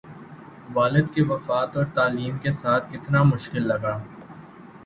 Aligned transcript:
والد 0.73 1.11
کی 1.13 1.21
وفات 1.21 1.77
اور 1.77 1.85
تعلیم 1.95 2.37
کے 2.37 2.51
ساتھ 2.61 2.91
کتنا 2.93 3.23
مشکل 3.23 3.67
لگا 3.67 3.97